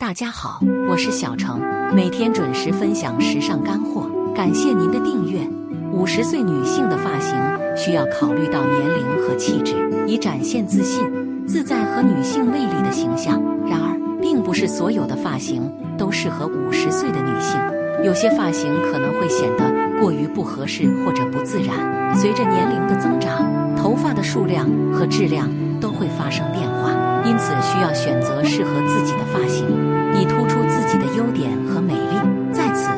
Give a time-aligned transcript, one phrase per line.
[0.00, 1.60] 大家好，我是小程，
[1.94, 5.46] 每天准时分享时尚干货，感谢您的订阅。
[5.92, 7.36] 五十岁女性的发型
[7.76, 9.74] 需要考虑到年龄和气质，
[10.06, 11.04] 以展现自信、
[11.46, 13.42] 自在和女性魅力的形象。
[13.68, 17.60] 然而，并不是所有的发型都适合五十岁的女性，
[18.02, 22.16] 有些发型可能会显得过于不合适或者不自然。
[22.16, 23.44] 随着年龄的增长，
[23.76, 26.90] 头发的数量和质量都会发生变化，
[27.26, 29.89] 因此需要选择适合自己的发型。
[30.14, 32.16] 以突出自己的优点和美丽。
[32.52, 32.90] 在此，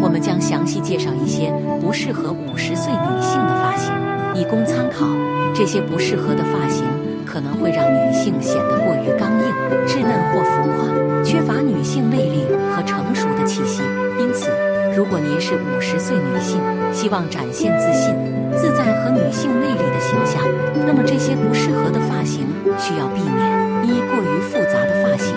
[0.00, 3.92] 我们将详细介绍一些不适合五十岁女性的发型，
[4.34, 5.06] 以供参考。
[5.54, 6.84] 这些不适合的发型
[7.26, 9.46] 可能会让女性显得过于刚硬、
[9.86, 13.82] 稚嫩或浮夸，缺乏女性魅力和成熟的气息。
[14.20, 14.50] 因此，
[14.94, 16.60] 如果您是五十岁女性，
[16.92, 18.14] 希望展现自信、
[18.56, 20.42] 自在和女性魅力的形象，
[20.86, 22.46] 那么这些不适合的发型
[22.78, 25.34] 需要避免：一、过于复杂的发型。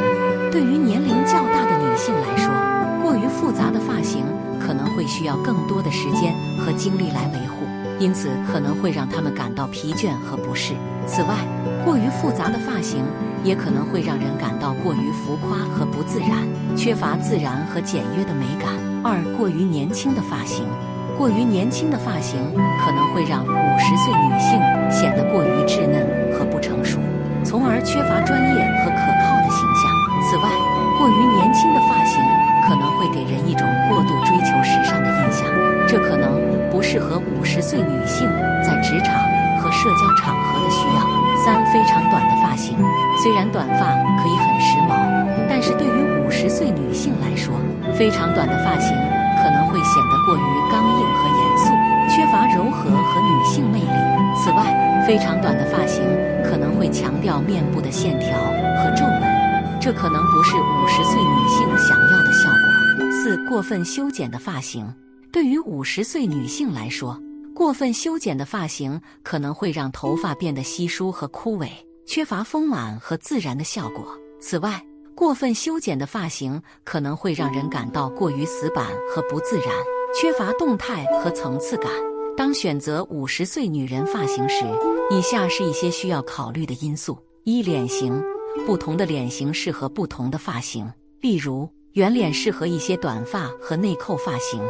[0.51, 0.77] 对于
[5.11, 7.67] 需要更多的时间和精力来维护，
[7.99, 10.73] 因此可能会让他们感到疲倦和不适。
[11.05, 11.35] 此外，
[11.83, 13.03] 过于复杂的发型
[13.43, 18.71] 也可能会让人感到过于浮夸和不自然，缺乏自然和简约的美感。
[19.03, 20.63] 二、过于年轻的发型，
[21.17, 22.39] 过于年轻的发型
[22.79, 24.55] 可能会让五十岁女性
[24.89, 27.01] 显得过于稚嫩和不成熟，
[27.43, 29.83] 从而缺乏专业和可靠的形象。
[30.23, 30.47] 此外，
[30.95, 32.21] 过于年轻的发型
[32.69, 33.65] 可能会给人一种
[36.91, 38.27] 适合五十岁女性
[38.61, 39.15] 在职场
[39.61, 41.01] 和社交场合的需要。
[41.45, 42.77] 三、非常短的发型，
[43.23, 44.99] 虽然短发可以很时髦，
[45.47, 47.55] 但是对于五十岁女性来说，
[47.97, 48.91] 非常短的发型
[49.41, 51.71] 可能会显得过于刚硬和严肃，
[52.13, 54.35] 缺乏柔和和女性魅力。
[54.35, 56.03] 此外，非常短的发型
[56.43, 58.37] 可能会强调面部的线条
[58.83, 59.23] 和皱纹。
[59.79, 63.11] 这可能不是五十岁女性想要的效果。
[63.13, 64.85] 四、过分修剪的发型，
[65.31, 67.17] 对于五十岁女性来说，
[67.55, 71.69] 过分修剪的发型可能会让头发变得稀疏和枯萎，
[72.05, 74.05] 缺乏丰满和自然的效果。
[74.41, 74.83] 此外，
[75.15, 79.67] 过分修剪的发型可能会让人感到过于死板和不自然，
[80.19, 81.89] 缺乏动态和层次感。
[82.35, 84.65] 当选择五十岁女人发型时，
[85.11, 88.21] 以下是一些需要考虑的因素：一、脸型。
[88.65, 90.91] 不同的脸型适合不同的发型，
[91.21, 94.61] 例如圆脸适合一些短发和内扣发型，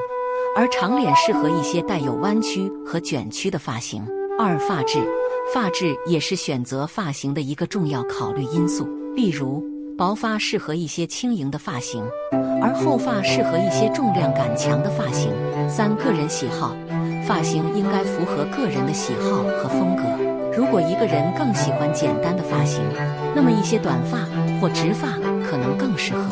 [0.55, 4.05] 而长脸适合一些带有弯曲和卷曲的发型。
[4.39, 4.99] 二、发质，
[5.53, 8.87] 发质也是选择发型的一个重要考虑因素。
[9.15, 9.63] 例如，
[9.97, 12.03] 薄发适合一些轻盈的发型，
[12.61, 15.31] 而厚发适合一些重量感强的发型。
[15.69, 16.75] 三、个人喜好，
[17.27, 20.03] 发型应该符合个人的喜好和风格。
[20.57, 22.81] 如果一个人更喜欢简单的发型，
[23.35, 24.17] 那么一些短发
[24.59, 25.07] 或直发
[25.51, 26.23] 可能更适合；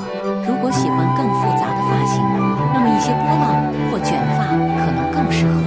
[0.48, 2.24] 如果喜欢更复杂的发型，
[2.72, 4.48] 那么一些波浪或卷发
[4.80, 5.60] 可能更适合。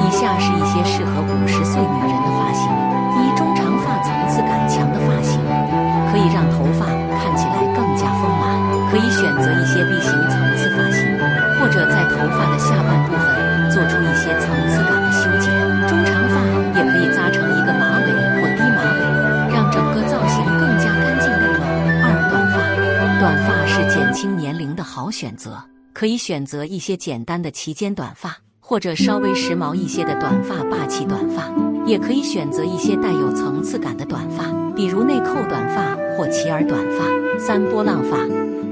[0.00, 2.64] 以下是一些适合五十岁女人的发型：
[3.20, 5.36] 一、中长发层次感强的发型，
[6.08, 6.88] 可以让头发
[7.20, 8.56] 看起来更加丰满，
[8.88, 11.04] 可以选择一些 V 型层次发型，
[11.60, 14.96] 或者在头发的下半部分做出一些层次感
[24.14, 25.60] 轻年龄的好选择，
[25.92, 31.52] 可以选择一些简单的齐肩短发，或者稍微时髦一些的短发霸气短发，
[31.84, 34.44] 也可以选择一些带有层次感的短发，
[34.76, 37.04] 比如内扣短发或齐耳短发。
[37.38, 38.18] 三波浪发，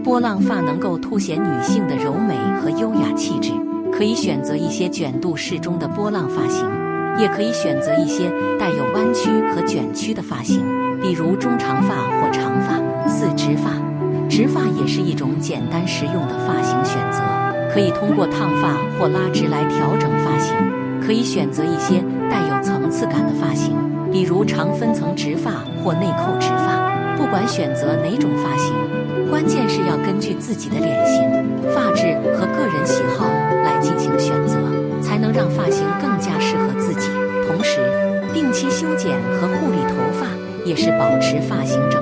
[0.04, 3.50] 波浪发能够凸显女性的柔美和优雅气质，
[3.92, 6.64] 可以选择一些卷度适中的波浪发型，
[7.18, 8.30] 也可以选择一些
[8.60, 10.64] 带有弯曲和卷曲的发型，
[11.00, 12.80] 比如中长发或长发。
[13.08, 13.91] 四直发。
[14.32, 17.20] 直发也是一种简单实用的发型选择，
[17.70, 20.56] 可以通过烫发或拉直来调整发型。
[21.04, 23.76] 可以选择一些带有层次感的发型，
[24.10, 26.80] 比如长分层直发或内扣直发。
[27.18, 28.72] 不管选择哪种发型，
[29.28, 31.28] 关键是要根据自己的脸型、
[31.74, 33.26] 发质和个人喜好
[33.62, 34.56] 来进行选择，
[35.02, 37.10] 才能让发型更加适合自己。
[37.46, 37.80] 同时，
[38.32, 40.26] 定期修剪和护理头发。
[40.64, 42.00] 也是保持发型整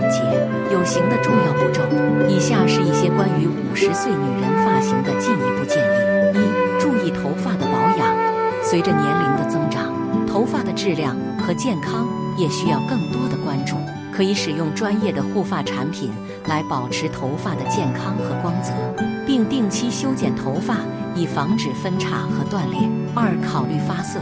[0.73, 1.83] 有型的重要步骤。
[2.29, 8.17] 以下是一些关于五十岁女人发型的进一步建议：一、注意头发的保养。
[8.63, 9.93] 随着年龄的增长，
[10.27, 12.07] 头发的质量和健康
[12.37, 13.77] 也需要更多的关注。
[14.13, 16.11] 可以使用专业的护发产品
[16.47, 18.73] 来保持头发的健康和光泽，
[19.27, 20.77] 并定期修剪头发，
[21.15, 22.81] 以防止分叉和断裂。
[23.15, 24.21] 二、考虑发色。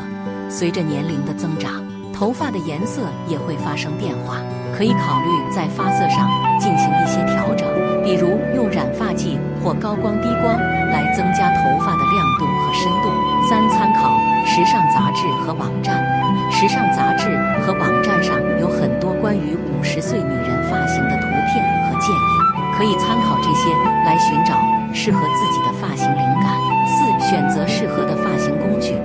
[0.49, 1.87] 随着年龄的增长。
[2.11, 4.39] 头发的颜色也会发生变化，
[4.77, 6.29] 可以考虑在发色上
[6.59, 7.69] 进行一些调整，
[8.03, 10.57] 比如用染发剂或高光低光
[10.91, 13.09] 来增加头发的亮度和深度。
[13.49, 16.05] 三、参考时尚杂志和网站。
[16.51, 17.29] 时尚杂志
[17.63, 23.71] 和网站上有很多关于五十岁女人发型的图片和建议，可以参考这些
[24.05, 24.55] 来寻找
[24.93, 26.53] 适合自己的发型灵感。
[26.87, 28.97] 四、选择适合的发型工具。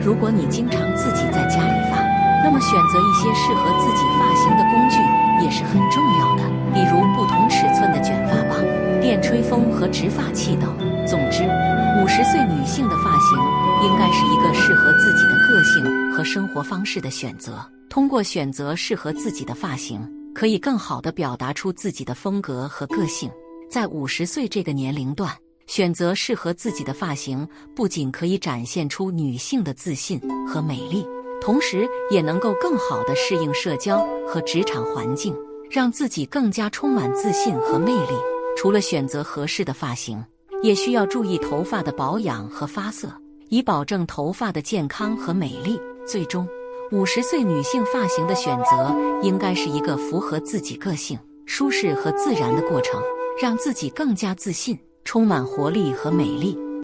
[0.00, 1.46] 如果你经常自己在，
[2.42, 4.96] 那么选择一些适合自己发型的工具
[5.44, 6.42] 也是很重要的，
[6.74, 8.60] 比如不同尺寸的卷发棒、
[9.00, 10.76] 电吹风和直发器等。
[11.06, 11.42] 总之，
[12.02, 13.38] 五十岁女性的发型
[13.84, 17.64] 应该是一个适合自己的个性和生活方式的选择。
[17.88, 20.00] 通过选择适合自己的发型，
[20.34, 23.30] 可以更好地表达出自己的风格和个性。
[23.70, 25.30] 在五十岁这个年龄段，
[25.66, 31.06] 选择适合自己的发型，不仅可以展现出女性的自信和美丽，
[31.42, 35.36] 同时也能够更好地适应社交和职场环境，
[35.68, 38.14] 让自己更加充满自信和魅力。
[38.56, 40.24] 除了选择合适的发型，
[40.62, 43.12] 也需要注意头发的保养和发色，
[43.48, 45.80] 以保证头发的健康和美丽。
[46.06, 46.46] 最终，
[46.92, 53.02] 五十岁女性发型的选择应该是一个符合自己个性、舒适和自然的过程，
[53.40, 56.56] 让自己更加自信、充满活力和美丽。